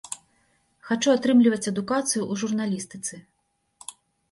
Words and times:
Хачу 0.87 1.09
атрымліваць 1.17 1.67
адукацыю 1.73 2.23
ў 2.31 2.41
журналістыцы. 2.45 3.15